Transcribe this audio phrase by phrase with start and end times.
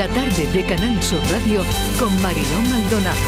[0.00, 1.60] La tarde de Canal Sur Radio
[1.98, 3.18] con Mariló Maldonado.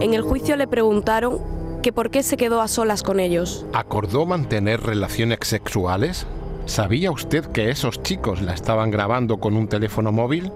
[0.00, 1.38] En el juicio le preguntaron
[1.80, 3.64] que por qué se quedó a solas con ellos.
[3.72, 6.26] ¿Acordó mantener relaciones sexuales?
[6.66, 10.50] ¿Sabía usted que esos chicos la estaban grabando con un teléfono móvil?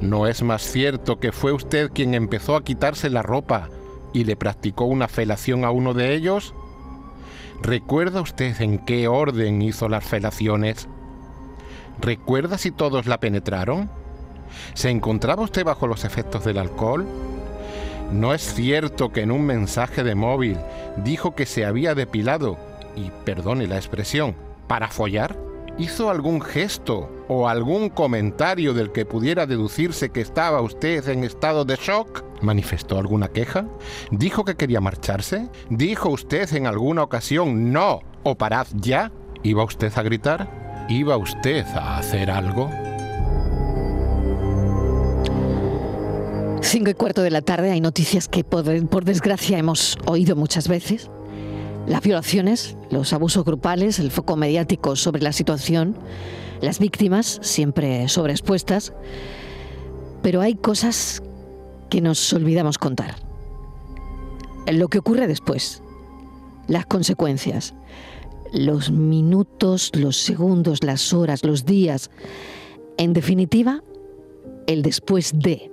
[0.00, 3.70] ¿No es más cierto que fue usted quien empezó a quitarse la ropa
[4.12, 6.54] y le practicó una felación a uno de ellos?
[7.62, 10.88] ¿Recuerda usted en qué orden hizo las felaciones?
[12.00, 13.90] ¿Recuerda si todos la penetraron?
[14.74, 17.06] ¿Se encontraba usted bajo los efectos del alcohol?
[18.12, 20.56] ¿No es cierto que en un mensaje de móvil
[20.98, 22.56] dijo que se había depilado,
[22.96, 24.34] y perdone la expresión,
[24.66, 25.47] para follar?
[25.78, 31.64] ¿Hizo algún gesto o algún comentario del que pudiera deducirse que estaba usted en estado
[31.64, 32.24] de shock?
[32.42, 33.68] ¿Manifestó alguna queja?
[34.10, 35.48] ¿Dijo que quería marcharse?
[35.70, 39.12] ¿Dijo usted en alguna ocasión no o parad ya?
[39.44, 40.86] ¿Iba usted a gritar?
[40.88, 42.68] ¿Iba usted a hacer algo?
[46.60, 51.08] Cinco y cuarto de la tarde hay noticias que por, desgracia hemos oído muchas veces
[51.88, 55.96] las violaciones, los abusos grupales, el foco mediático sobre la situación,
[56.60, 58.92] las víctimas siempre sobreexpuestas,
[60.22, 61.22] pero hay cosas
[61.88, 63.16] que nos olvidamos contar.
[64.70, 65.82] Lo que ocurre después,
[66.66, 67.74] las consecuencias,
[68.52, 72.10] los minutos, los segundos, las horas, los días,
[72.98, 73.82] en definitiva,
[74.66, 75.72] el después de.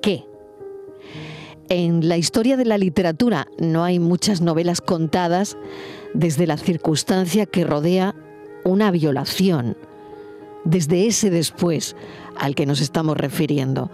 [0.00, 0.24] ¿Qué?
[1.68, 5.56] En la historia de la literatura no hay muchas novelas contadas
[6.14, 8.14] desde la circunstancia que rodea
[8.64, 9.76] una violación,
[10.64, 11.96] desde ese después
[12.36, 13.90] al que nos estamos refiriendo.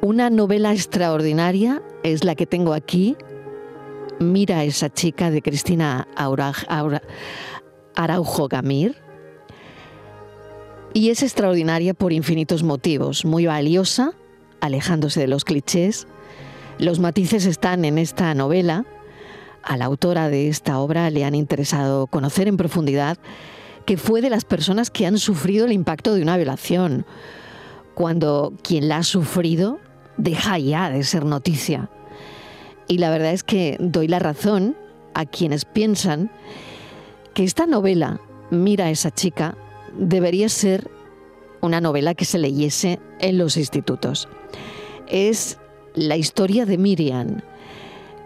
[0.00, 3.16] Una novela extraordinaria es la que tengo aquí,
[4.18, 6.08] Mira esa chica de Cristina
[7.94, 8.96] Araujo Gamir.
[10.94, 14.14] Y es extraordinaria por infinitos motivos, muy valiosa,
[14.62, 16.06] alejándose de los clichés,
[16.78, 18.84] los matices están en esta novela.
[19.62, 23.18] A la autora de esta obra le han interesado conocer en profundidad
[23.84, 27.06] que fue de las personas que han sufrido el impacto de una violación,
[27.94, 29.78] cuando quien la ha sufrido
[30.16, 31.88] deja ya de ser noticia.
[32.88, 34.76] Y la verdad es que doy la razón
[35.14, 36.30] a quienes piensan
[37.34, 38.20] que esta novela,
[38.50, 39.56] Mira a esa chica,
[39.98, 40.88] debería ser
[41.60, 44.28] una novela que se leyese en los institutos.
[45.08, 45.58] Es
[45.96, 47.40] la historia de Miriam.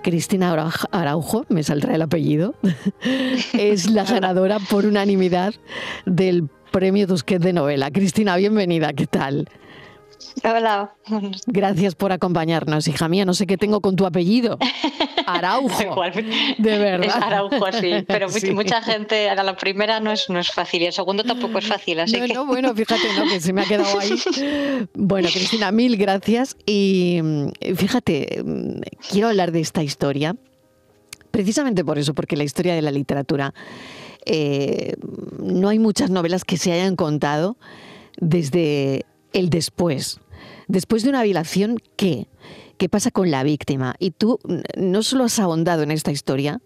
[0.02, 0.54] Cristina
[0.90, 2.54] Araujo, me saldrá el apellido,
[3.52, 5.54] es la ganadora por unanimidad
[6.06, 7.90] del Premio Tusquet de novela.
[7.90, 9.48] Cristina, bienvenida, ¿qué tal?
[10.44, 10.94] Hola.
[11.46, 13.24] Gracias por acompañarnos, hija mía.
[13.24, 14.58] No sé qué tengo con tu apellido.
[15.26, 16.02] Araujo.
[16.58, 17.06] de verdad.
[17.06, 18.04] Es Araujo, sí.
[18.06, 21.58] Pero mucha gente, a la primera no es, no es fácil y el segundo tampoco
[21.58, 22.00] es fácil.
[22.00, 23.24] Así no, bueno, fíjate, ¿no?
[23.24, 24.10] que se me ha quedado ahí.
[24.94, 26.56] Bueno, Cristina, mil gracias.
[26.66, 28.80] Y mm, fíjate, mm,
[29.10, 30.36] quiero hablar de esta historia
[31.30, 33.54] precisamente por eso, porque la historia de la literatura.
[34.26, 34.96] Eh,
[35.42, 37.56] no hay muchas novelas que se hayan contado
[38.18, 40.20] desde el después.
[40.68, 42.28] Después de una violación, ¿qué?
[42.78, 43.94] ¿Qué pasa con la víctima?
[43.98, 44.38] Y tú
[44.76, 46.60] no solo has ahondado en esta historia,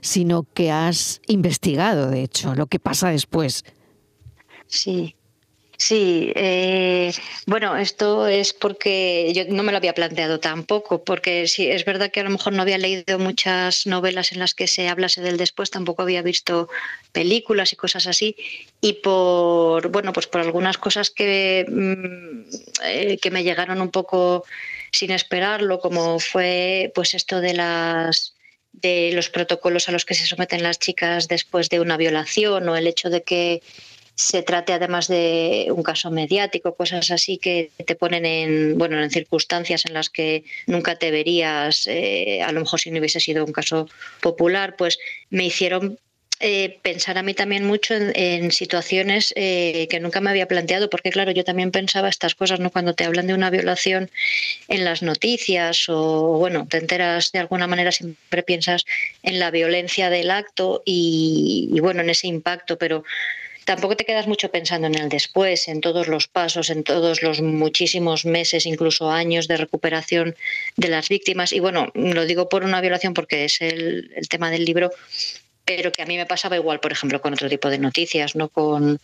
[0.00, 3.64] sino que has investigado, de hecho, lo que pasa después.
[4.66, 5.16] Sí,
[5.82, 7.10] Sí, eh,
[7.46, 12.10] bueno, esto es porque yo no me lo había planteado tampoco, porque sí, es verdad
[12.10, 15.38] que a lo mejor no había leído muchas novelas en las que se hablase del
[15.38, 16.68] después, tampoco había visto
[17.12, 18.36] películas y cosas así,
[18.82, 22.42] y por, bueno, pues por algunas cosas que, mm,
[22.84, 24.44] eh, que me llegaron un poco
[24.92, 28.34] sin esperarlo, como fue pues esto de las
[28.72, 32.76] de los protocolos a los que se someten las chicas después de una violación o
[32.76, 33.62] el hecho de que
[34.20, 39.10] se trate además de un caso mediático, cosas así que te ponen en, bueno, en
[39.10, 43.44] circunstancias en las que nunca te verías, eh, a lo mejor si no hubiese sido
[43.44, 43.88] un caso
[44.20, 44.98] popular, pues
[45.30, 45.98] me hicieron
[46.42, 51.10] eh, pensar a mí también mucho en, situaciones eh, que nunca me había planteado, porque
[51.10, 52.70] claro, yo también pensaba estas cosas, ¿no?
[52.70, 54.10] Cuando te hablan de una violación
[54.68, 58.84] en las noticias o, bueno, te enteras de alguna manera, siempre piensas
[59.22, 63.02] en la violencia del acto y, y bueno, en ese impacto, pero
[63.70, 67.40] tampoco te quedas mucho pensando en el después, en todos los pasos, en todos los
[67.40, 70.34] muchísimos meses, incluso años de recuperación
[70.76, 71.52] de las víctimas.
[71.52, 74.90] Y bueno, lo digo por una violación porque es el, tema del libro,
[75.76, 78.48] pero que a mí me pasaba igual, por ejemplo, con otro tipo de noticias, ¿no?
[78.48, 78.98] Con,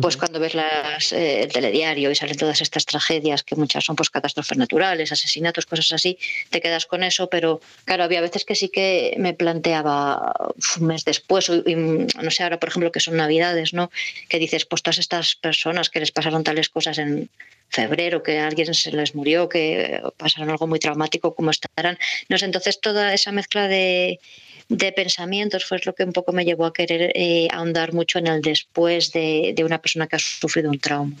[0.00, 3.94] pues cuando ves las, eh, el telediario y salen todas estas tragedias, que muchas son
[3.94, 6.18] pues catástrofes naturales, asesinatos, cosas así,
[6.48, 10.32] te quedas con eso, pero claro, había veces que sí que me planteaba
[10.80, 13.90] un mes después, y, no sé, ahora por ejemplo que son navidades, ¿no?
[14.30, 17.28] Que dices, pues todas estas personas que les pasaron tales cosas en
[17.68, 21.98] febrero, que alguien se les murió, que pasaron algo muy traumático, como estarán.
[22.30, 24.20] No sé, entonces toda esa mezcla de
[24.68, 28.26] de pensamientos fue lo que un poco me llevó a querer eh, ahondar mucho en
[28.26, 31.16] el después de, una persona que ha sufrido un trauma.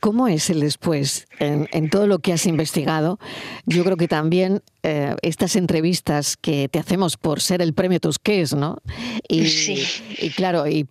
[0.00, 1.26] ¿Cómo es el después?
[1.38, 3.18] En, todo lo que has investigado,
[3.64, 8.54] yo creo que también eh, estas entrevistas que te hacemos por ser el premio Tusqués,
[8.54, 8.78] ¿no?
[9.28, 9.42] Y,
[10.18, 10.84] y claro, y,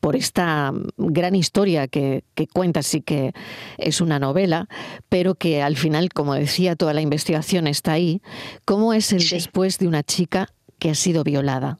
[0.00, 3.32] por esta gran historia que, cuentas y que
[3.76, 4.68] es una novela,
[5.08, 8.22] pero que al final, como decía, toda la investigación está ahí.
[8.64, 10.48] ¿Cómo es el después de una chica
[10.78, 11.78] que ha sido violada?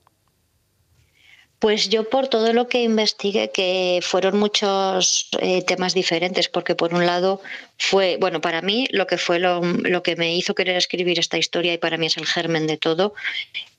[1.59, 6.93] Pues yo por todo lo que investigué, que fueron muchos eh, temas diferentes, porque por
[6.93, 7.41] un lado
[7.77, 9.61] fue, bueno, para mí lo que fue lo,
[10.01, 13.13] que me hizo querer escribir esta historia y para mí es el germen de todo,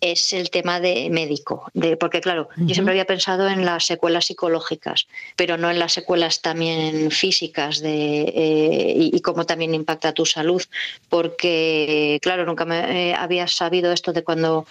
[0.03, 4.27] es el tema de médico, de, porque claro, yo siempre había pensado en las secuelas
[4.27, 5.07] psicológicas,
[5.37, 10.63] pero no en las secuelas también físicas de, eh, y, cómo también impacta tu salud,
[11.09, 14.67] porque claro, nunca me eh, había sabido esto de cuando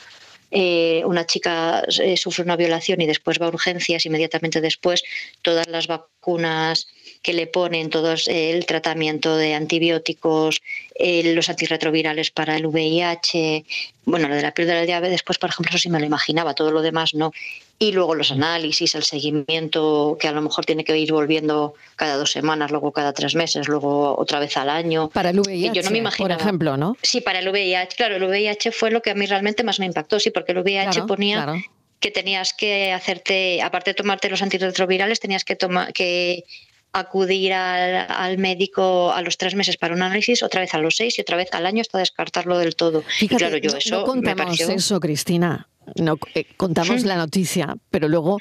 [0.52, 5.04] eh, una chica eh, sufre una violación y después va a urgencias, inmediatamente después
[5.42, 6.88] todas las vacunas
[7.22, 10.62] que le ponen, todo eh, el tratamiento de antibióticos,
[11.00, 13.64] los antirretrovirales para el VIH,
[14.06, 16.06] bueno, lo de la piel de la llave, después, por ejemplo, eso sí me lo
[16.06, 17.32] imaginaba, todo lo demás no.
[17.82, 22.18] Y luego los análisis, el seguimiento, que a lo mejor tiene que ir volviendo cada
[22.18, 25.10] dos semanas, luego cada tres meses, luego otra vez al año.
[25.10, 26.98] Para el VIH, yo no me por ejemplo, ¿no?
[27.02, 27.96] Sí, para el VIH.
[27.96, 30.58] Claro, el VIH fue lo que a mí realmente más me impactó, sí, porque el
[30.60, 31.56] VIH ponía
[32.02, 36.44] que tenías que hacerte, aparte de tomarte los antirretrovirales, tenías que, tomar, que
[36.94, 41.18] acudir al, médico a los tres meses para un análisis, otra vez a los seis
[41.18, 43.04] y otra vez al año hasta descartarlo del todo.
[43.38, 48.38] claro, yo eso contamos eso, Cristina no eh, contamos la noticia, pero luego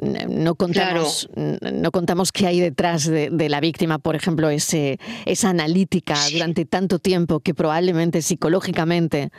[0.00, 6.16] no contamos, no contamos qué hay detrás de, la víctima, por ejemplo, ese, esa analítica
[6.32, 9.30] durante tanto tiempo que probablemente psicológicamente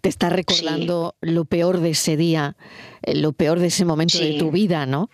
[0.00, 2.56] te está recordando lo peor de ese día,
[3.02, 5.10] eh, lo peor de ese momento de tu vida, ¿no?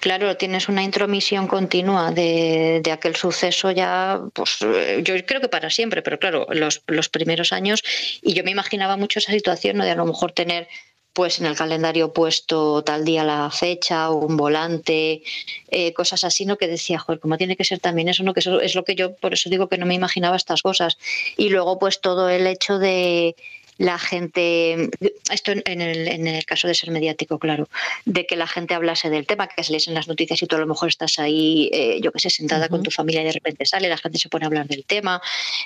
[0.00, 4.58] Claro, tienes una intromisión continua de, aquel suceso ya, pues
[5.02, 7.82] yo creo que para siempre, pero claro, los, los primeros años,
[8.22, 9.84] y yo me imaginaba mucho esa situación ¿no?
[9.84, 10.68] de a lo mejor tener
[11.14, 15.22] pues en el calendario puesto tal día la fecha o un volante,
[15.70, 16.56] eh, cosas así, ¿no?
[16.56, 18.24] Que decía, joder, ¿cómo tiene que ser también eso?
[18.24, 18.34] ¿no?
[18.34, 20.98] Que eso es lo que yo, por eso digo que no me imaginaba estas cosas.
[21.36, 23.36] Y luego, pues todo el hecho de,
[23.78, 24.90] la gente,
[25.30, 27.68] esto en el, en el, caso de ser mediático, claro,
[28.04, 30.56] de que la gente hablase del tema, que se lees en las noticias y tú
[30.56, 33.32] a lo mejor estás ahí, eh, yo que sé, sentada con tu familia y de
[33.32, 35.20] repente sale, la gente se pone a hablar del tema,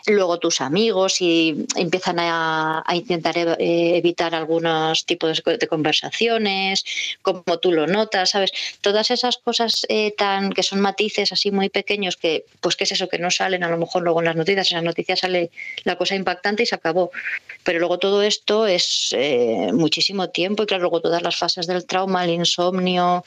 [0.06, 6.84] luego tus amigos y empiezan a, intentar eh, evitar algunos tipos de conversaciones,
[7.22, 8.52] como tú lo notas, ¿sabes?
[8.81, 12.93] Todas esas cosas eh, tan que son matices así muy pequeños que, pues, ¿qué es
[12.93, 13.08] eso?
[13.08, 15.50] Que no salen a lo mejor luego en las noticias, en las noticias sale
[15.84, 17.11] la cosa impactante y se acabó,
[17.64, 21.84] pero luego todo esto es eh, muchísimo tiempo y claro, luego todas las fases del
[21.84, 23.24] trauma, el insomnio,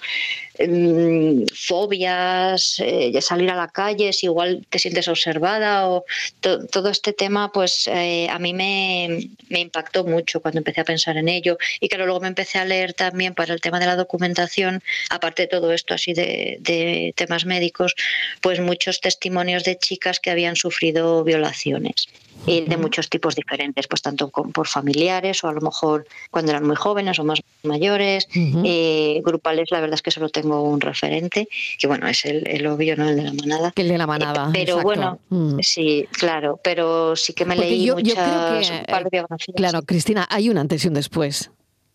[0.57, 6.05] em, fobias, eh, salir a la calle, si igual te sientes observada o
[6.39, 11.27] todo este tema, pues eh, a mí me, impactó mucho cuando empecé a pensar en
[11.27, 11.57] ello.
[11.79, 15.43] Y claro, luego me empecé a leer también para el tema de la documentación, aparte
[15.43, 17.95] de todo esto así de, de temas médicos,
[18.41, 22.07] pues muchos testimonios de chicas que habían sufrido violaciones
[22.45, 24.31] y de muchos tipos diferentes, pues tanto
[24.61, 29.71] por familiares o a lo mejor cuando eran muy jóvenes o más mayores, eh, grupales,
[29.71, 31.49] la verdad es que solo tengo un referente,
[31.79, 33.09] que bueno, es el, obvio, ¿no?
[33.09, 33.73] El de la manada.
[33.75, 34.49] el de la manada.
[34.49, 35.57] Eh, pero bueno, mm.
[35.61, 39.25] sí, claro, pero sí que me leí yo, muchas yo
[39.55, 41.49] Claro, Cristina, hay un antes y un después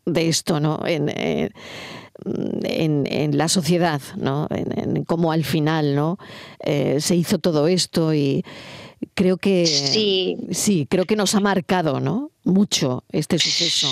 [0.05, 0.81] de esto, ¿no?
[0.85, 1.53] En, en,
[3.07, 4.49] en, la sociedad, ¿no?
[4.51, 6.19] En, cómo al final, ¿no?
[6.65, 8.45] Eh, se hizo todo esto y
[9.15, 10.37] creo que sí.
[10.51, 12.31] sí, creo que nos ha marcado, ¿no?
[12.45, 13.89] Mucho este suceso.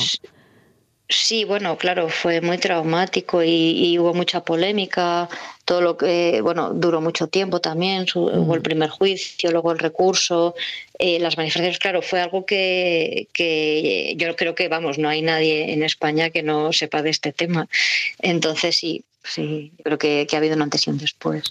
[1.06, 5.28] Sí, bueno, claro, fue muy traumático y, hubo mucha polémica.
[5.66, 8.06] Todo lo que, bueno, duró mucho tiempo también.
[8.14, 8.62] Hubo el mm.
[8.62, 10.54] primer juicio, luego el recurso,
[10.98, 11.78] eh, las manifestaciones.
[11.78, 16.42] Claro, fue algo que, que yo creo que, vamos, no hay nadie en España que
[16.42, 17.68] no sepa de este tema.
[18.20, 21.44] Entonces, sí, sí, creo que, que ha habido un antes y un después.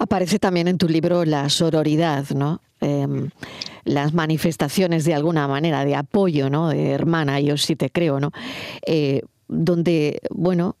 [0.00, 2.60] Aparece también en tu libro la sororidad, ¿no?
[2.80, 3.30] Em,
[3.84, 6.68] las manifestaciones de alguna manera de apoyo, ¿no?
[6.68, 8.30] De hermana, yo sí te creo, ¿no?
[8.86, 10.76] Eh, donde, bueno,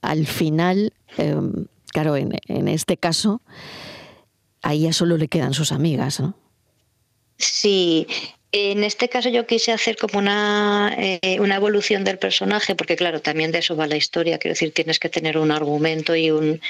[0.00, 3.40] al final, em, claro, en, en este caso,
[4.62, 6.34] ahí ya solo le quedan sus amigas, ¿no?
[7.36, 8.06] Sí,
[8.52, 13.22] en este caso yo quise hacer como una, eh, una evolución del personaje, porque claro,
[13.22, 16.60] también de eso va la historia, quiero decir, tienes que tener un argumento y un,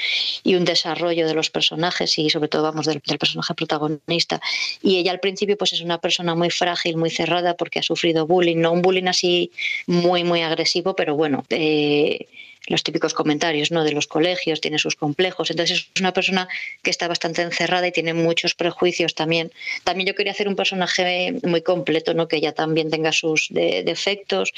[0.43, 4.39] y un desarrollo de los personajes y sobre todo vamos del, personaje protagonista.
[4.81, 8.25] Y ella al principio pues es una persona muy frágil, muy cerrada porque ha sufrido
[8.25, 9.51] bullying, no un bullying así
[9.85, 11.43] muy, muy agresivo, pero bueno.
[11.49, 12.27] Eh,
[12.67, 13.83] los típicos comentarios ¿no?
[13.83, 15.51] de los colegios, tiene sus complejos.
[15.51, 16.47] Entonces es una persona
[16.81, 19.51] que está bastante encerrada y tiene muchos prejuicios también.
[19.83, 22.27] También yo quería hacer un personaje muy completo, ¿no?
[22.27, 24.53] que ella también tenga sus defectos.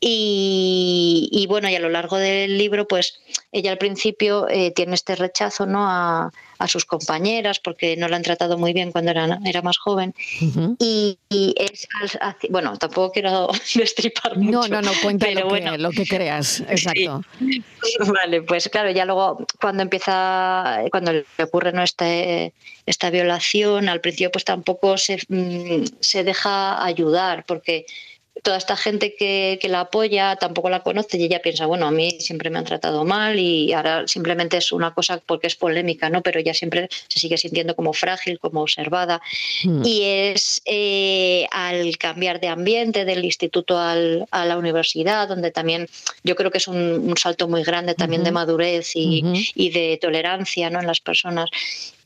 [0.00, 3.20] Y, y, bueno, y a lo largo del libro, pues
[3.52, 5.88] ella al principio eh, tiene este rechazo ¿no?
[5.88, 9.78] a, a, sus compañeras porque no la han tratado muy bien cuando era, era más
[9.78, 10.14] joven.
[10.78, 11.88] y, es,
[12.50, 14.68] bueno, tampoco quiero destripar mucho.
[14.68, 17.22] No, no, no, cuenta lo, que, lo que creas, exacto.
[18.12, 21.82] Vale, pues claro, ya luego cuando empieza, cuando le ocurre ¿no?
[21.82, 22.52] este,
[22.86, 27.86] esta violación, al principio pues tampoco se, mm, se deja ayudar porque
[28.42, 32.16] toda esta gente que, la apoya tampoco la conoce y ella piensa, bueno, a mí
[32.20, 36.22] siempre me han tratado mal y ahora simplemente es una cosa porque es polémica, ¿no?
[36.22, 39.20] Pero ella siempre se sigue sintiendo como frágil, como observada.
[39.62, 39.82] Hmm.
[39.84, 45.86] Y es eh, al cambiar de ambiente del instituto al, a la universidad, donde también
[46.24, 49.22] yo creo que es un, salto muy grande también de madurez y,
[49.54, 50.80] y, de tolerancia ¿no?
[50.80, 51.50] en las personas.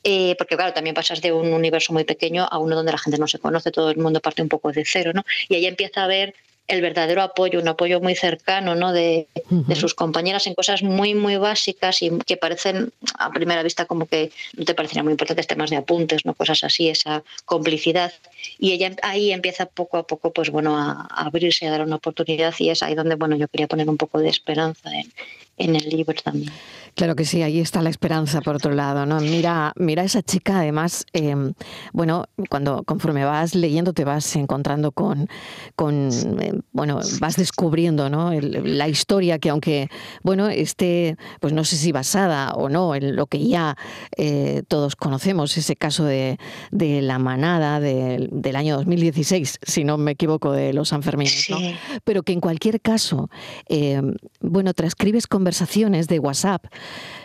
[0.03, 3.17] Eh, porque claro, también pasas de un universo muy pequeño a uno donde la gente
[3.17, 5.23] no se conoce, todo el mundo parte un poco de cero, ¿no?
[5.47, 6.35] Y ahí empieza a ver
[6.67, 8.93] el verdadero apoyo, un apoyo muy cercano ¿no?
[8.93, 9.27] de,
[9.75, 14.31] sus compañeras en cosas muy, muy básicas y que parecen a primera vista como que
[14.55, 16.33] no te parecerían muy importantes temas de apuntes, ¿no?
[16.33, 18.13] cosas así, esa complicidad.
[18.57, 22.53] Y ella ahí empieza poco a poco pues, bueno, a, abrirse, a dar una oportunidad
[22.59, 25.11] y es ahí donde bueno, yo quería poner un poco de esperanza en,
[25.57, 26.51] en el libro también.
[26.95, 29.19] Claro que sí, ahí está la esperanza por otro lado, ¿no?
[29.19, 31.53] Mira, mira esa chica, además, em,
[31.91, 35.27] bueno, cuando conforme vas leyendo te vas encontrando con,
[35.75, 38.31] con em, bueno, vas descubriendo, ¿no?
[38.31, 39.89] la historia que aunque,
[40.21, 43.75] bueno, esté, pues no sé si basada o no en lo que ya
[44.15, 46.37] eh, todos conocemos, ese caso de,
[46.71, 51.57] de la manada del año 2016, si no me equivoco, de los Sanfermines, ¿no?
[52.03, 53.29] Pero que en cualquier caso,
[53.67, 56.67] em, bueno, transcribes conversaciones de WhatsApp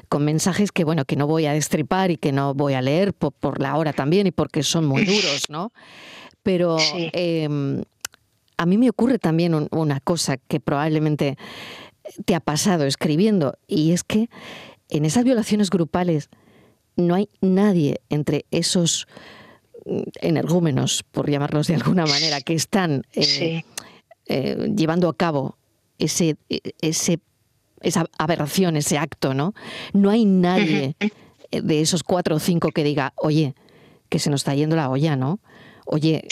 [0.09, 3.15] con mensajes que bueno que no voy a destripar y que no voy a leer
[3.15, 5.71] por, la hora también y porque son muy duros, ¿no?
[6.43, 6.79] Pero
[7.13, 7.85] em,
[8.57, 11.37] a mí me ocurre también una cosa que probablemente
[12.25, 14.29] te ha pasado escribiendo y es que
[14.89, 16.29] en esas violaciones grupales
[16.97, 19.07] no hay nadie entre esos
[19.87, 23.63] mm, energúmenos, por llamarlos de alguna manera, que están eh,
[24.27, 25.57] eh, llevando a cabo
[25.99, 27.21] ese, e, ese
[27.83, 29.55] esa aberración, ese acto, ¿no?
[29.93, 30.97] No hay nadie
[31.51, 33.55] de esos cuatro o cinco que diga, oye,
[34.09, 35.41] que se nos está yendo la olla, ¿no?
[35.87, 36.25] Oye,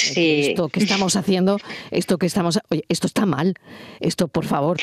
[0.50, 1.58] esto que estamos haciendo,
[1.90, 3.54] esto que estamos, oye, esto está mal,
[4.00, 4.78] esto por favor,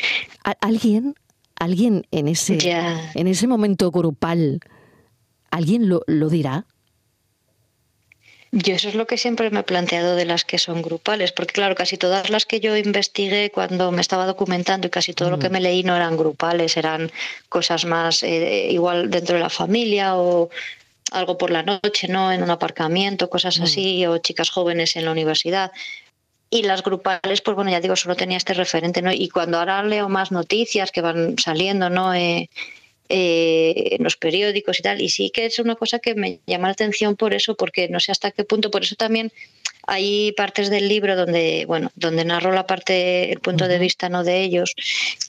[0.62, 1.14] alguien,
[1.60, 2.58] alguien en ese,
[3.14, 4.62] en ese momento grupal,
[5.52, 6.66] alguien lo, lo dirá.
[8.56, 11.54] Yo eso es lo que siempre me he planteado de las que son grupales, porque
[11.54, 15.40] claro, casi todas las que yo investigué cuando me estaba documentando y casi todo lo
[15.40, 15.52] que mm.
[15.54, 17.12] me leí no eran grupales, eran
[17.50, 20.52] cosas más eh, igual dentro de la familia o
[21.12, 22.32] algo por la noche, ¿no?
[22.32, 23.64] En un aparcamiento, cosas mm.
[23.64, 25.72] así, o chicas jóvenes en la universidad.
[26.52, 29.12] Y las grupales, pues bueno, ya digo, solo tenía este referente, ¿no?
[29.12, 32.14] Y cuando ahora leo más noticias que van saliendo, ¿no?
[32.14, 32.52] Eh,
[33.10, 35.02] eh, en los periódicos y tal.
[35.02, 38.00] Y sí que es una cosa que me llama la atención por eso, porque no
[38.00, 39.32] sé hasta qué punto, por eso también
[39.86, 44.24] hay partes del libro donde, bueno, donde narro la parte, el punto de vista no
[44.24, 44.76] de ellos,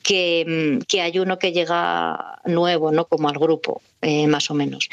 [0.02, 3.06] que, que, hay uno que llega nuevo, ¿no?
[3.06, 4.88] Como al grupo, eh, más o menos.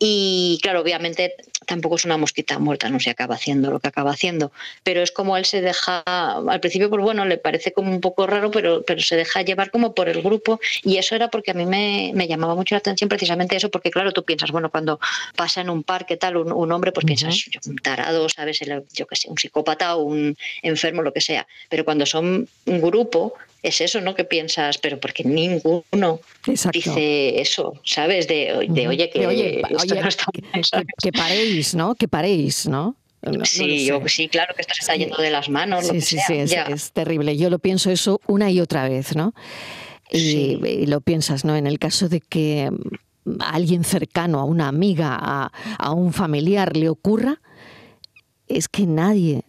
[0.00, 1.34] Y claro, obviamente
[1.66, 4.52] tampoco es una mosquita muerta, no se acaba haciendo lo que acaba haciendo,
[4.82, 8.26] pero es como él se deja, al principio, pues bueno, le parece como un poco
[8.26, 10.60] raro, pero, pero se deja llevar como por el grupo.
[10.82, 13.90] Y eso era porque a mí me, me llamaba mucho la atención precisamente eso, porque
[13.90, 15.00] claro, tú piensas, bueno, cuando
[15.36, 18.60] pasa en un parque tal un, un hombre, pues piensas, un tarado, ¿sabes?
[18.92, 22.80] yo qué sé, un psicópata o un enfermo, lo que sea, pero cuando son un
[22.80, 24.14] grupo, es eso, ¿no?
[24.14, 26.20] Que piensas, pero porque ninguno
[26.72, 28.28] dice eso, ¿sabes?
[28.28, 30.26] De, oye, que esto no está
[31.02, 31.94] que, paréis, ¿no?
[31.94, 32.96] Que paréis, ¿no?
[33.44, 35.86] sí, sí, claro que esto se está yendo de las manos.
[35.86, 37.36] Sí, sí, sí, es, terrible.
[37.36, 39.34] Yo lo pienso eso una y otra vez, ¿no?
[40.10, 41.56] Y, lo piensas, ¿no?
[41.56, 42.70] En el caso de que
[43.40, 47.40] a alguien cercano, a una amiga, a, a un familiar le ocurra,
[48.46, 49.44] es que nadie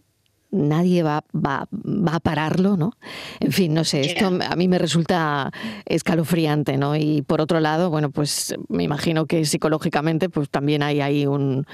[0.55, 2.93] nadie va, va, va, a pararlo, ¿no?
[3.39, 5.51] En fin, no sé, esto a mí me resulta
[5.85, 6.95] escalofriante, ¿no?
[6.95, 11.65] Y por otro lado, bueno, pues me imagino que psicológicamente pues también hay ahí un,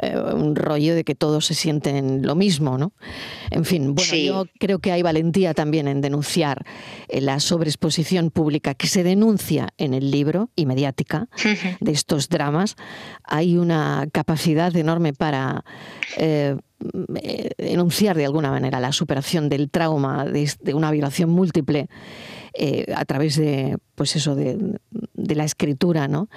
[0.00, 2.92] eh, un rollo de que todos se sienten lo mismo, ¿no?
[3.50, 6.64] En fin, bueno, yo creo que hay valentía también en denunciar
[7.08, 11.28] eh, la sobreexposición pública que se denuncia en el libro y mediática
[11.80, 12.76] de estos dramas.
[13.24, 15.64] Hay una capacidad enorme para
[16.16, 16.56] eh,
[17.58, 21.88] enunciar de alguna manera la superación del trauma de, una violación múltiple
[22.54, 24.78] eh, a través de, pues eso, de,
[25.14, 26.28] la escritura, ¿no?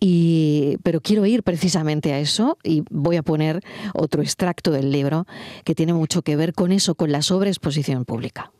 [0.00, 3.60] Y, pero quiero ir precisamente a eso y voy a poner
[3.94, 5.26] otro extracto del libro
[5.64, 8.50] que tiene mucho que ver con eso, con la sobreexposición pública.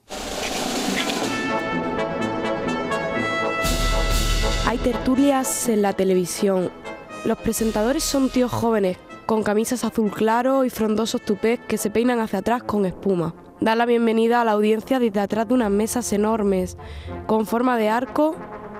[4.66, 6.70] Hay tertulias en la televisión.
[7.24, 12.20] Los presentadores son tíos jóvenes con camisas azul claro y frondosos tupés que se peinan
[12.20, 13.34] hacia atrás con espuma.
[13.60, 16.76] Dan la bienvenida a la audiencia desde atrás de unas mesas enormes,
[17.26, 18.34] con forma de arco,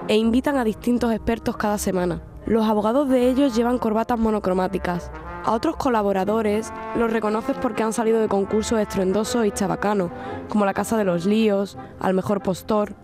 [0.09, 2.23] e invitan a distintos expertos cada semana.
[2.47, 5.13] Los abogados de ellos llevan corbatas monocromáticas.
[5.45, 10.11] A otros colaboradores los reconoces porque han salido de concursos estruendosos y chabacanos,
[10.49, 12.95] como la Casa de los Líos, Al Mejor Postor.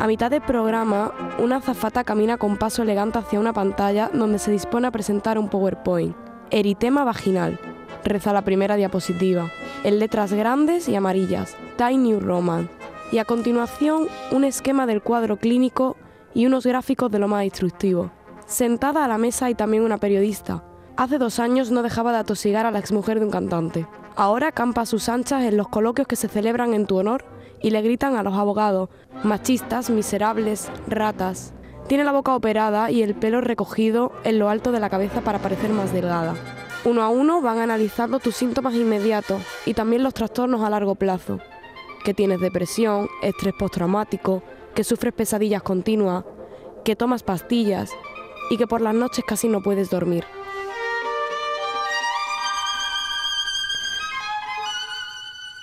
[0.00, 4.50] A mitad del programa, una azafata camina con paso elegante hacia una pantalla donde se
[4.50, 6.25] dispone a presentar un PowerPoint.
[6.50, 7.58] Eritema vaginal,
[8.04, 9.50] reza la primera diapositiva,
[9.82, 12.68] en letras grandes y amarillas, Tiny Roman,
[13.10, 15.96] y a continuación un esquema del cuadro clínico
[16.34, 18.12] y unos gráficos de lo más instructivo.
[18.46, 20.62] Sentada a la mesa hay también una periodista.
[20.96, 23.86] Hace dos años no dejaba de atosigar a la exmujer de un cantante.
[24.14, 27.24] Ahora campa a sus anchas en los coloquios que se celebran en tu honor
[27.60, 28.88] y le gritan a los abogados,
[29.24, 31.52] machistas, miserables, ratas.
[31.88, 35.38] Tiene la boca operada y el pelo recogido en lo alto de la cabeza para
[35.38, 36.34] parecer más delgada.
[36.84, 41.38] Uno a uno van analizando tus síntomas inmediatos y también los trastornos a largo plazo.
[42.04, 44.42] Que tienes depresión, estrés postraumático,
[44.74, 46.24] que sufres pesadillas continuas,
[46.84, 47.90] que tomas pastillas
[48.50, 50.24] y que por las noches casi no puedes dormir.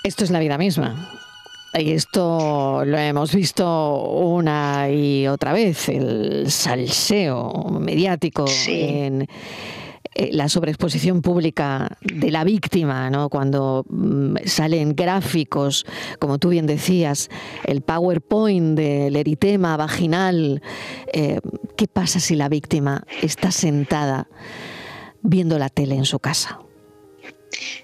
[0.03, 1.12] Esto es la vida misma.
[1.75, 9.27] Y esto lo hemos visto una y otra vez, el salseo mediático en
[10.15, 13.29] eh, la sobreexposición pública de la víctima, ¿no?
[13.29, 15.87] cuando mm, salen gráficos,
[16.19, 17.29] como tú bien decías,
[17.65, 20.61] el PowerPoint del eritema vaginal.
[21.11, 21.39] Eh,
[21.75, 24.27] ¿Qué pasa si la víctima está sentada
[25.23, 26.62] viendo la tele en su casa?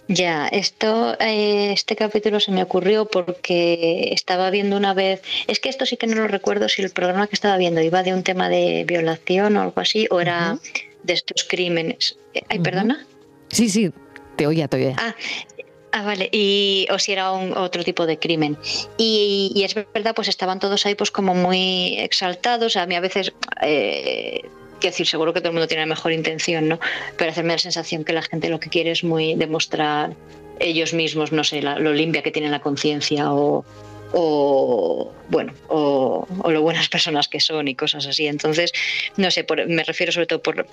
[0.08, 5.70] Ya, esto, eh, este capítulo se me ocurrió porque estaba viendo una vez, es que
[5.70, 8.24] esto sí que no lo recuerdo si el programa que estaba viendo iba de un
[8.24, 10.58] tema de violación o algo así, o era
[11.04, 12.18] de estos crímenes.
[12.34, 13.06] Eh, ay, perdona.
[13.50, 13.92] Sí, sí,
[14.36, 14.96] te oía, te oía.
[14.98, 15.16] Ah,
[15.92, 18.58] Ah, vale, y, o si era un, otro tipo de crimen.
[18.98, 22.76] Y, es verdad, pues estaban todos ahí pues como muy exaltados.
[22.78, 24.42] A mí a veces eh,
[24.80, 26.80] quiero decir, seguro que todo el mundo tiene la mejor intención, ¿no?
[27.18, 30.16] Pero hacerme la sensación que la gente lo que quiere es muy demostrar
[30.60, 33.64] ellos mismos, no sé, lo limpia que tienen la conciencia o,
[34.14, 38.28] o bueno, o, lo buenas personas que son y cosas así.
[38.28, 38.72] Entonces,
[39.16, 40.66] no sé, me refiero sobre todo por,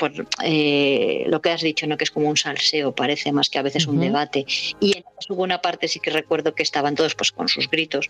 [0.43, 1.97] eh, lo que has dicho, ¿no?
[1.97, 4.47] que es como un salseo, parece más que a veces un debate.
[4.81, 8.09] Y en hubo una parte sí que recuerdo que estaban todos pues con sus gritos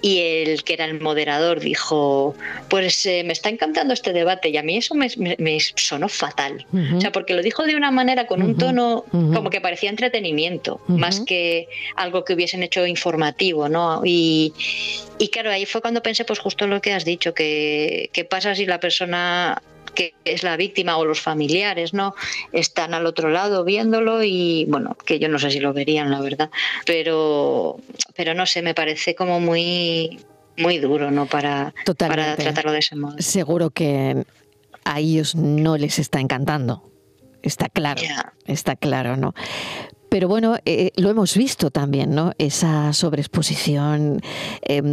[0.00, 2.34] y el que era el moderador dijo,
[2.68, 5.08] pues eh, me está encantando este debate y a mí eso me,
[5.76, 6.66] sonó fatal.
[6.96, 10.80] O sea, porque lo dijo de una manera con un tono como que parecía entretenimiento,
[10.88, 14.02] más que algo que hubiesen hecho informativo, ¿no?
[14.04, 14.54] Y,
[15.18, 18.54] y claro, ahí fue cuando pensé pues justo lo que has dicho, que qué pasa
[18.54, 19.62] si la persona
[19.94, 22.14] que es la víctima o los familiares, ¿no?
[22.52, 26.20] Están al otro lado viéndolo y bueno, que yo no sé si lo verían, la
[26.20, 26.50] verdad,
[26.86, 27.76] pero
[28.14, 30.18] pero no sé, me parece como muy
[30.56, 31.26] muy duro, ¿no?
[31.26, 33.16] Para, para tratarlo de ese modo.
[33.18, 34.24] Seguro que
[34.84, 36.88] a ellos no les está encantando.
[37.42, 38.00] Está claro,
[38.46, 39.34] está claro, ¿no?
[40.12, 42.32] Pero bueno, eh, lo hemos visto también, ¿no?
[42.36, 44.20] Esa sobreexposición.
[44.60, 44.92] Em,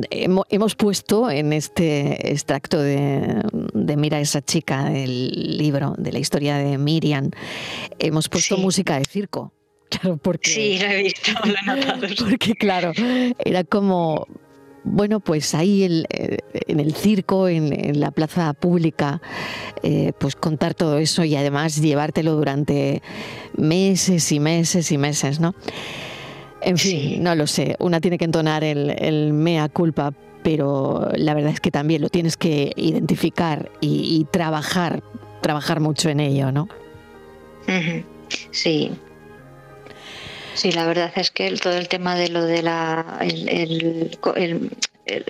[0.49, 3.43] hemos puesto en este extracto de,
[3.97, 7.32] Mira esa chica, el libro de la historia de Miriam,
[7.99, 9.51] hemos puesto música de circo.
[9.89, 10.51] Claro, porque.
[10.51, 12.08] Sí, lo he visto, lo he notado.
[12.29, 12.91] Porque, claro,
[13.43, 14.27] era como
[14.89, 19.21] bueno, pues ahí eh, en el circo, en, la plaza pública,
[19.84, 23.02] eh, pues contar todo eso y además llevártelo durante
[23.56, 25.56] meses y meses y meses, ¿no?
[26.62, 31.54] En fin, no lo sé, una tiene que entonar el, mea culpa, pero la verdad
[31.54, 35.02] es que también lo tienes que identificar y, trabajar,
[35.41, 36.67] trabajar mucho en ello, ¿no?
[38.52, 38.91] Sí,
[40.60, 44.12] Sí, la verdad es que todo el tema de lo de la el,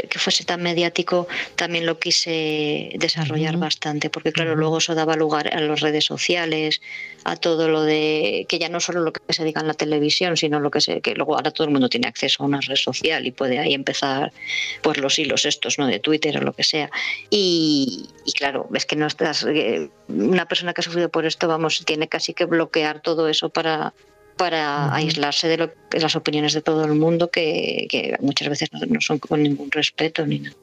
[0.09, 5.53] que fuese tan mediático también lo quise desarrollar bastante, porque claro, luego eso daba lugar
[5.53, 6.81] a las redes sociales,
[7.25, 10.35] a todo lo de que ya no solo lo que se diga en la televisión,
[10.35, 12.75] sino lo que se que luego ahora todo el mundo tiene acceso a una red
[12.75, 14.33] social y puede ahí empezar
[14.81, 15.85] pues los hilos estos, ¿no?
[15.85, 16.89] de Twitter o lo que sea.
[17.29, 21.47] Y, y claro, ves que no estás eh, una persona que ha sufrido por esto,
[21.47, 23.93] vamos, tiene casi que bloquear todo eso para
[24.39, 29.19] para aislarse de, lo, las opiniones de todo el mundo que, muchas veces no, son
[29.19, 30.55] con ningún respeto ni nada.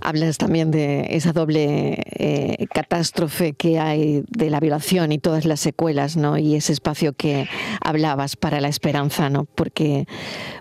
[0.00, 5.60] Hablas también de esa doble eh, catástrofe que hay de la violación y todas las
[5.60, 6.36] secuelas, ¿no?
[6.38, 7.48] Y ese espacio que
[7.80, 9.44] hablabas para la esperanza, ¿no?
[9.44, 10.06] Porque,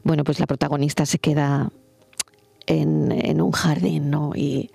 [0.04, 1.72] bueno, pues la protagonista se queda
[2.68, 4.34] en, un jardín, ¿no?
[4.36, 4.70] Y,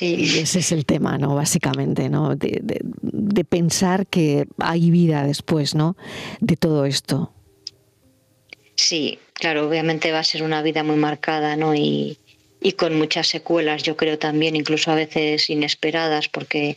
[0.00, 1.34] ese es el tema, ¿no?
[1.34, 2.36] Básicamente, ¿no?
[2.36, 2.80] De,
[3.48, 5.96] pensar que hay vida después, ¿no?
[6.40, 7.32] De todo esto.
[8.74, 11.74] Sí, claro, obviamente va a ser una vida muy marcada, ¿no?
[11.74, 12.18] Y,
[12.76, 16.76] con muchas secuelas, yo creo también, incluso a veces inesperadas, porque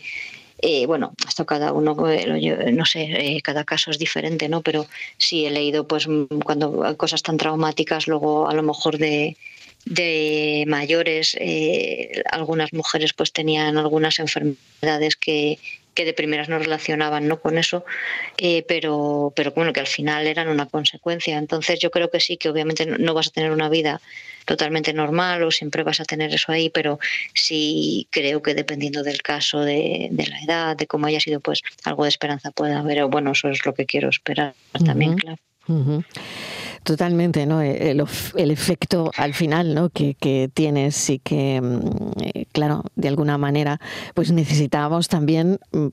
[0.63, 4.62] eh, bueno, esto cada uno, no sé, eh, cada caso es diferente, ¿no?
[4.62, 4.86] Pero
[5.17, 6.08] sí he leído, pues,
[6.45, 9.38] cuando cosas tan traumáticas, luego a lo mejor de,
[9.86, 15.60] de mayores, eh, algunas mujeres pues tenían algunas enfermedades que,
[15.94, 17.39] que de primeras no relacionaban ¿no?
[17.39, 17.84] con eso,
[18.38, 21.38] eh, pero, pero bueno, que al final eran una consecuencia.
[21.38, 24.02] Entonces yo creo que sí, que obviamente no vas a tener una vida
[24.46, 27.00] totalmente normal o siempre vas a tener eso ahí, pero
[27.34, 31.62] sí creo que dependiendo del caso, de, de la edad, de cómo haya sido, pues
[31.84, 33.04] algo de esperanza puede haber.
[33.04, 34.54] O bueno, eso es lo que quiero esperar
[34.86, 35.39] también, claro.
[36.84, 37.62] Totalmente, ¿no?
[37.62, 39.90] E-, el, efecto al final, ¿no?
[39.90, 43.80] Que, tienes y que, mm, eh, claro, de alguna manera,
[44.16, 45.88] pues necesitábamos también, mm,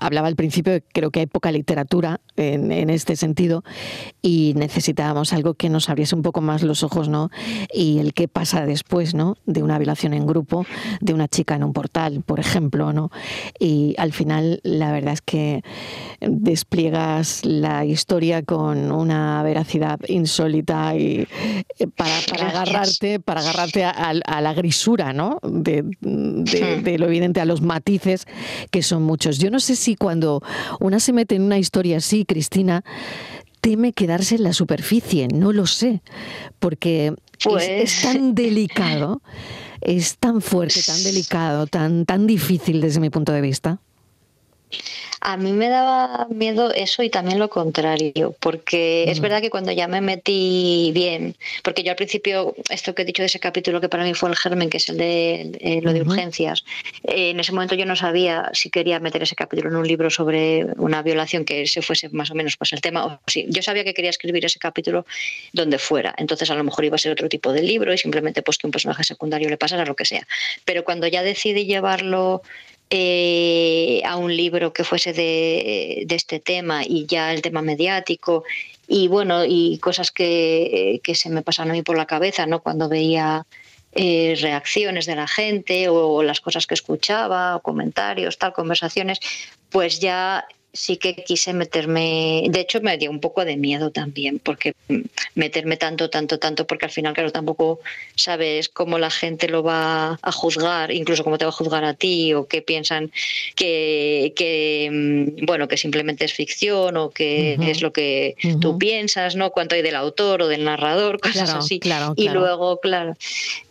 [0.00, 3.64] hablaba al principio, creo que hay poca literatura en, este sentido
[4.22, 7.30] y necesitábamos algo que nos abriese un poco más los ojos, ¿no?
[7.72, 9.36] Y el qué pasa después, ¿no?
[9.46, 10.66] De una violación en grupo,
[11.00, 13.10] de una chica en un portal, por ejemplo, ¿no?
[13.58, 15.62] Y al final, la verdad es que
[16.20, 21.26] despliegas la historia con una veracidad insólita y
[21.78, 22.16] eh, para,
[22.48, 25.38] agarrarte, para agarrarte a, la grisura, ¿no?
[25.42, 28.26] De, de, lo evidente, a los matices
[28.70, 29.38] que son muchos.
[29.38, 30.42] Yo no sé si cuando
[30.80, 32.84] una se mete en una historia así, Cristina,
[33.60, 36.02] teme quedarse en la superficie, no lo sé,
[36.58, 39.22] porque es, tan pues delicado,
[39.80, 43.80] es tan fuerte, tan delicado, tan, tan difícil desde mi punto de vista.
[45.24, 49.70] A mí me daba miedo eso y también lo contrario, porque es verdad que cuando
[49.70, 53.80] ya me metí bien, porque yo al principio, esto que he dicho de ese capítulo
[53.80, 56.64] que para mí fue el germen, que es el de lo de urgencias,
[57.04, 60.66] en ese momento yo no sabía si quería meter ese capítulo en un libro sobre
[60.76, 63.06] una violación que se fuese más o menos pues el tema.
[63.06, 65.06] O sí, yo sabía que quería escribir ese capítulo
[65.52, 68.42] donde fuera, entonces a lo mejor iba a ser otro tipo de libro y simplemente
[68.42, 70.26] pues que un personaje secundario le pasara lo que sea.
[70.64, 72.42] Pero cuando ya decidí llevarlo
[72.94, 78.44] eh, a un libro que fuese de, este tema y ya el tema mediático
[78.86, 82.60] y bueno, y cosas que, se me pasaron a mí por la cabeza, ¿no?
[82.62, 83.46] Cuando veía
[83.92, 89.20] eh, reacciones de la gente o las cosas que escuchaba, o comentarios, tal, conversaciones,
[89.70, 94.38] pues ya sí que quise meterme, de hecho me dio un poco de miedo también,
[94.38, 94.74] porque
[95.34, 97.80] meterme tanto, tanto, tanto, porque al final, claro, tampoco
[98.16, 101.92] sabes cómo la gente lo va a juzgar, incluso cómo te va a juzgar a
[101.92, 103.12] ti, o qué piensan
[103.54, 109.36] que, que mm, bueno, que simplemente es ficción, o que es lo que tú piensas,
[109.36, 109.50] ¿no?
[109.50, 111.80] Cuánto hay del autor o del narrador, cosas así.
[111.80, 113.14] Claro, y luego, claro,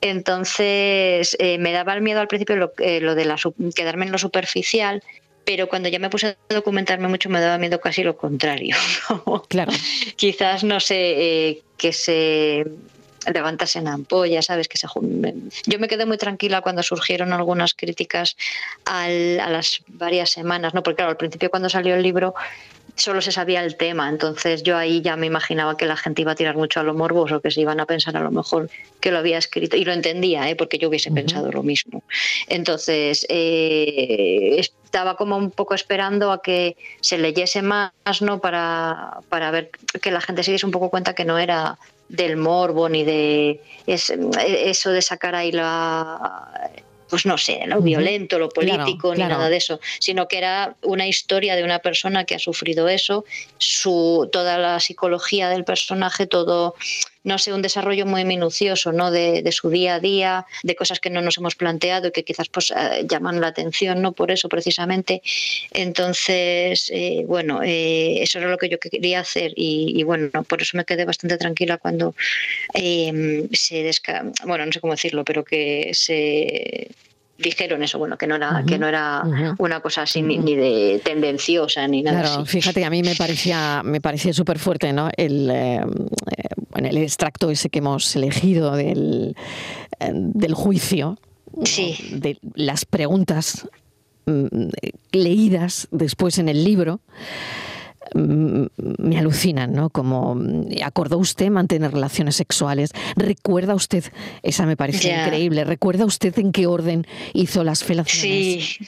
[0.02, 3.38] entonces eh, me daba el miedo al principio lo, eh, lo de la,
[3.76, 5.02] quedarme en lo superficial,
[5.46, 8.76] pero cuando ya me puse a documentarme mucho me daba miedo casi lo contrario.
[9.50, 9.72] claro.
[10.16, 12.66] Quizás, no sé, eh, que se
[13.32, 14.68] levantase en ampolla, ¿sabes?
[14.68, 14.88] Que se
[15.68, 18.36] Yo me quedé muy tranquila cuando surgieron algunas críticas
[18.86, 20.82] a las varias semanas, ¿no?
[20.84, 22.34] Porque claro, al principio cuando salió el libro
[22.96, 26.34] solo se sabía el tema, entonces yo ahí ya me imaginaba que la gente iba
[26.34, 29.12] a tirar mucho a lo morboso, que se iban a pensar a lo mejor que
[29.12, 30.56] lo había escrito, y lo entendía, ¿eh?
[30.56, 32.04] porque yo hubiese pensado lo mismo.
[32.48, 38.42] Entonces, eh, estaba como un poco esperando a que se leyese más, ¿no?
[38.42, 41.78] Para, para ver que la gente se diese un poco cuenta que no era
[42.10, 46.60] del morbo ni de eso de sacar ahí la
[47.10, 51.08] pues no sé, lo violento, lo político, ni nada de eso, sino que era una
[51.08, 53.26] historia de una persona que ha sufrido eso,
[53.58, 56.74] su, toda la psicología del personaje, todo
[57.24, 59.12] no sé, un desarrollo muy minucioso, ¿no?
[59.12, 62.48] De, su día a día, de cosas que no nos hemos planteado y que quizás
[62.50, 64.14] pues eh, llaman la atención, ¿no?
[64.14, 65.22] Por eso precisamente.
[65.72, 70.78] Entonces, eh, bueno, eh, eso era lo que yo quería hacer y, bueno, por eso
[70.78, 72.16] me quedé bastante tranquila cuando
[72.74, 76.90] se desca bueno, no sé cómo decirlo, pero que se
[77.38, 79.24] dijeron eso, bueno, que no era, que no era
[79.58, 84.00] una cosa así ni, de tendenciosa ni nada claro, Fíjate, a mí me parecía, me
[84.00, 85.10] parecía súper fuerte, ¿no?
[85.18, 85.82] El, eh,
[86.76, 89.36] el extracto ese que hemos elegido del,
[90.00, 91.18] eh, del juicio,
[91.54, 93.68] de las preguntas
[94.26, 94.70] mm,
[95.12, 97.02] leídas después en el libro.
[98.14, 98.66] Mm,
[98.98, 99.90] me alucinan, ¿no?
[99.90, 102.92] Como mm, acordó usted mantener relaciones sexuales.
[103.16, 104.04] ¿Recuerda usted?
[104.44, 105.64] Esa me parece increíble.
[105.64, 108.66] ¿Recuerda usted en qué orden hizo las felaciones?
[108.66, 108.88] Sí.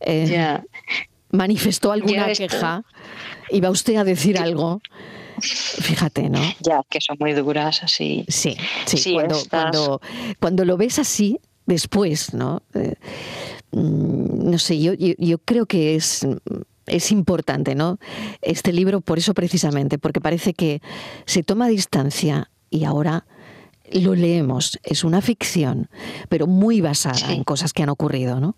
[0.00, 0.58] Eh,
[1.30, 2.84] ¿Manifestó alguna queja?
[3.50, 4.80] ¿Iba usted a decir algo?
[5.40, 6.40] Fíjate, ¿no?
[6.60, 8.24] Ya, que son muy duras, así.
[8.28, 9.14] Sí, sí.
[9.50, 10.00] cuando,
[10.40, 12.62] cuando, lo ves así, después, ¿no?
[12.74, 12.94] Eh,
[13.72, 16.26] mm, no sé, yo, yo creo que es
[16.88, 17.98] es importante, ¿no?
[18.42, 20.80] Este libro, por eso precisamente, porque parece que
[21.26, 23.26] se toma distancia y ahora
[23.92, 24.78] lo leemos.
[24.82, 25.88] Es una ficción,
[26.28, 28.56] pero muy basada en cosas que han ocurrido, ¿no?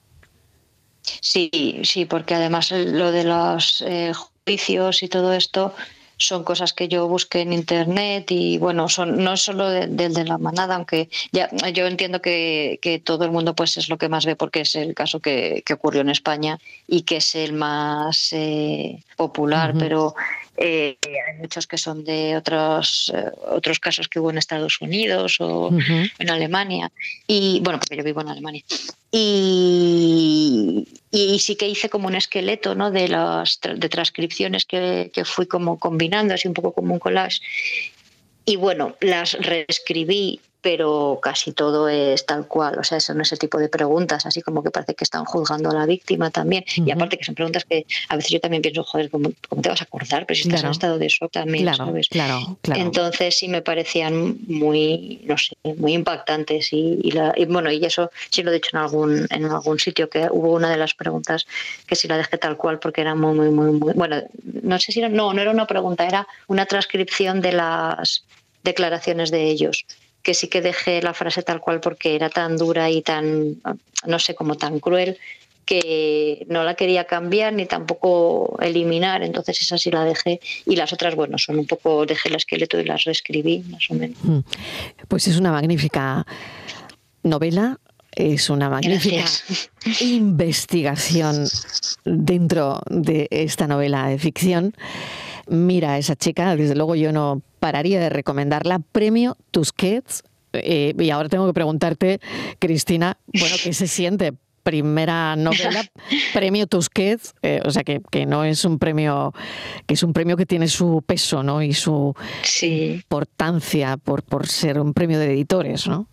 [1.03, 4.13] Sí, sí, porque además lo de los eh,
[4.45, 5.75] juicios y todo esto
[6.21, 10.25] son cosas que yo busqué en internet y bueno, son no es solo del de,
[10.25, 14.27] la manada, aunque ya yo entiendo que, todo el mundo pues es lo que más
[14.27, 19.03] ve porque es el caso que, ocurrió en España y que es el más eh,
[19.17, 20.15] popular, pero
[20.63, 25.37] eh, hay muchos que son de otros, eh, otros casos que hubo en Estados Unidos
[25.41, 25.71] o
[26.19, 26.93] en Alemania.
[27.27, 28.63] Y bueno, porque yo vivo en Alemania.
[29.11, 32.91] Y, y, sí que hice como un esqueleto ¿no?
[32.91, 37.41] de las de transcripciones que, que fui como combinando, así un poco como un collage.
[38.45, 43.59] Y bueno, las reescribí pero casi todo es tal cual, o sea, son ese tipo
[43.59, 47.17] de preguntas, así como que parece que están juzgando a la víctima también, y aparte
[47.17, 50.27] que son preguntas que a veces yo también pienso, joder, ¿cómo, te vas a acordar?
[50.27, 52.09] Pero si estás en estado de shock también, claro, ¿sabes?
[52.09, 52.81] Claro, claro.
[52.81, 57.11] Entonces sí me parecían muy, no sé, muy impactantes y,
[57.49, 60.71] bueno, y eso sí lo he dicho en algún, en algún sitio, que hubo una
[60.71, 61.47] de las preguntas
[61.87, 64.23] que sí la dejé tal cual porque era muy, muy, muy, muy, bueno,
[64.63, 68.25] no sé si era, no, no era una pregunta, era una transcripción de las
[68.63, 69.87] declaraciones de ellos
[70.23, 73.57] que sí que dejé la frase tal cual porque era tan dura y tan,
[74.07, 75.19] no sé, como tan cruel
[75.71, 80.93] que no la quería cambiar ni tampoco eliminar, entonces esa sí la dejé y las
[80.93, 84.19] otras, bueno, son un poco, dejé el esqueleto y las reescribí, más o menos.
[84.23, 84.41] Mm.
[85.07, 86.27] Pues es una magnífica
[87.23, 87.79] novela,
[88.17, 89.25] es una magnífica
[90.01, 91.47] investigación
[92.05, 94.75] dentro de esta novela de ficción.
[95.51, 98.79] Mira, esa chica, desde luego yo no pararía de recomendarla.
[98.93, 100.23] Premio Tusquets.
[100.53, 102.21] Eh, y ahora tengo que preguntarte,
[102.61, 104.33] Cristina, bueno, ¿qué se siente?
[104.63, 105.83] Primera novela,
[106.35, 109.33] premio Tusquets, eh, o sea que, que, no es un premio,
[109.87, 111.63] que es un premio que tiene su peso, ¿no?
[111.63, 112.15] Y su
[112.63, 116.07] importancia por, por ser un premio de editores, ¿no?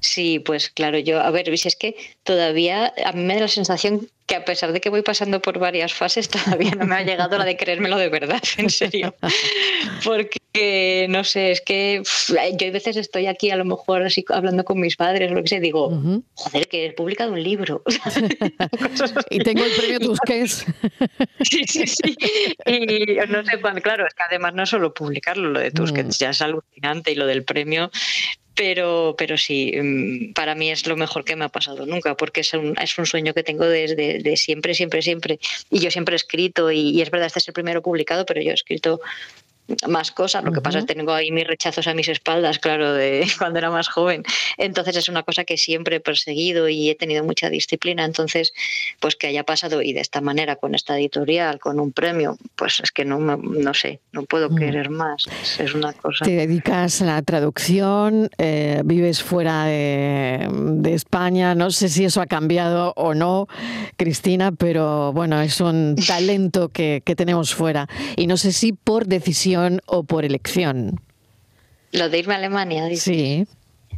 [0.00, 4.08] Sí, pues claro, yo, a ver, es que todavía a mí me da la sensación
[4.30, 7.36] que a pesar de que voy pasando por varias fases, todavía no me ha llegado
[7.36, 9.12] la de creérmelo de verdad, en serio.
[10.04, 14.64] Porque, no sé, es que yo a veces estoy aquí a lo mejor así hablando
[14.64, 15.90] con mis padres o lo que sé, digo,
[16.34, 17.82] joder, que he publicado un libro.
[19.30, 20.64] y tengo el premio Tusquets.
[21.42, 22.16] sí, sí, sí.
[22.66, 26.30] Y no sé cuándo, claro, es que además no solo publicarlo, lo de Tusquets ya
[26.30, 27.90] es alucinante y lo del premio
[28.60, 32.42] pero, pero sí, mm, para mí es lo mejor que me ha pasado nunca, porque
[32.42, 35.38] es un, es un sueño que tengo desde de siempre, siempre, siempre.
[35.70, 38.42] Y yo siempre he escrito, y, y, es verdad, este es el primero publicado, pero
[38.42, 39.00] yo he escrito
[39.88, 40.44] más cosas.
[40.44, 43.58] Lo que pasa es que tengo ahí mis rechazos a mis espaldas, claro, de cuando
[43.58, 44.22] era más joven.
[44.56, 48.04] Entonces es una cosa que siempre he perseguido y he tenido mucha disciplina.
[48.04, 48.52] Entonces,
[49.00, 52.80] pues que haya pasado y de esta manera, con esta editorial, con un premio, pues
[52.80, 54.56] es que no, no sé, no puedo mm.
[54.56, 55.24] querer más.
[55.58, 56.24] Es una cosa.
[56.24, 60.48] Te dedicas a la traducción, eh, vives fuera de,
[60.90, 61.54] España.
[61.54, 63.46] No sé si eso ha cambiado o no,
[63.96, 67.88] Cristina, pero bueno, es un talento que, que tenemos fuera.
[68.16, 71.00] Y no sé si por decisión o por elección?
[71.92, 73.46] Lo de irme a Alemania, Sí.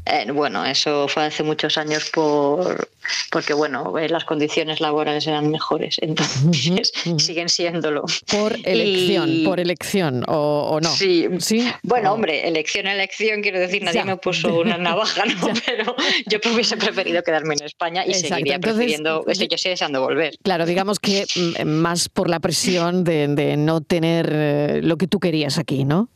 [0.05, 2.89] Eh, bueno, eso fue hace muchos años por
[3.31, 8.05] porque bueno, eh, las condiciones laborales eran mejores, entonces siguen siéndolo.
[8.31, 10.91] Por elección, por elección o, no.
[10.91, 11.71] Sí, ¿Sí?
[11.83, 15.49] bueno, hombre, elección, elección, quiero decir, nadie me puso una navaja, ¿no?
[15.67, 20.37] pero yo hubiese preferido quedarme en España y seguiría prefiriendo, estoy, yo estoy deseando volver.
[20.43, 25.07] Claro, digamos que mm, más por la presión de, de no tener eh, lo que
[25.07, 26.09] tú querías aquí, ¿no?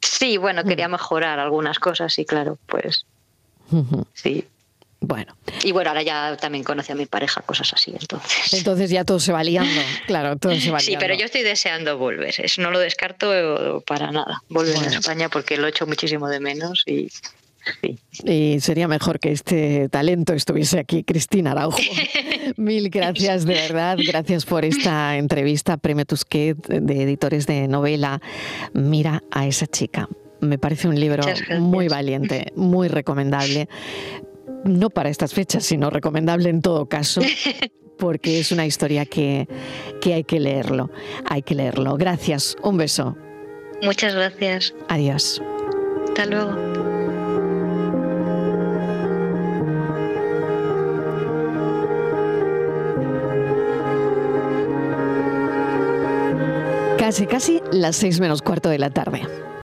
[0.00, 3.04] Sí, bueno, quería mejorar algunas cosas y claro, pues
[4.14, 4.44] sí.
[5.00, 5.36] Bueno.
[5.62, 8.52] Y bueno, ahora ya también conoce a mi pareja, cosas así, entonces.
[8.52, 10.80] Entonces ya todo se va liando, claro, todo se va liando.
[10.80, 15.28] Sí, pero yo estoy deseando volver, eso no lo descarto para nada, volver a España
[15.28, 17.08] porque lo echo muchísimo de menos y
[18.24, 21.78] y sería mejor que este talento estuviese aquí, Cristina Araujo.
[22.56, 23.98] Mil gracias, de verdad.
[24.04, 28.20] Gracias por esta entrevista, Premio Tusquet, de editores de novela.
[28.72, 30.08] Mira a esa chica.
[30.40, 31.24] Me parece un libro
[31.58, 33.68] muy valiente, muy recomendable.
[34.64, 37.20] No para estas fechas, sino recomendable en todo caso.
[37.98, 39.46] porque es una historia que,
[40.00, 40.90] que hay que leerlo.
[41.28, 41.96] Hay que leerlo.
[41.96, 42.56] Gracias.
[42.62, 43.16] Un beso.
[43.82, 44.74] Muchas gracias.
[44.88, 45.42] Adiós.
[46.08, 46.56] Hasta luego.
[56.98, 59.22] Casi, casi las seis menos cuarto de la tarde.